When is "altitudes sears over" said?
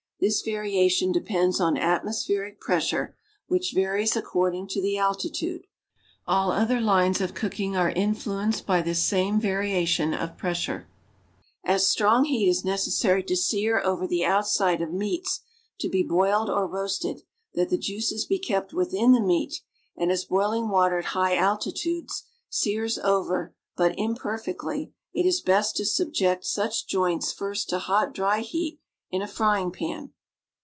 21.35-23.55